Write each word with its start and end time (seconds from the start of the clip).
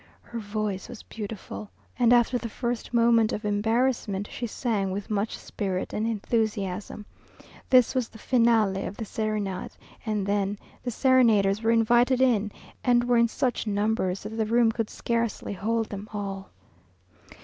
Her 0.23 0.39
voice 0.39 0.89
was 0.89 1.03
beautiful, 1.03 1.69
and 1.99 2.11
after 2.11 2.39
the 2.39 2.49
first 2.49 2.91
moment 2.91 3.31
of 3.31 3.45
embarrassment, 3.45 4.27
she 4.31 4.47
sang 4.47 4.89
with 4.89 5.11
much 5.11 5.37
spirit 5.37 5.93
and 5.93 6.07
enthusiasm. 6.07 7.05
This 7.69 7.93
was 7.93 8.09
the 8.09 8.17
finale 8.17 8.85
of 8.87 8.97
the 8.97 9.05
serenade, 9.05 9.73
and 10.03 10.25
then 10.25 10.57
the 10.83 10.89
serenaders 10.89 11.61
were 11.61 11.69
invited 11.69 12.19
in, 12.19 12.51
and 12.83 13.03
were 13.03 13.17
in 13.17 13.27
such 13.27 13.67
numbers 13.67 14.23
that 14.23 14.29
the 14.29 14.45
room 14.47 14.71
would 14.75 14.89
scarcely 14.89 15.53
hold 15.53 15.87
them 15.89 16.09
all. 16.11 16.49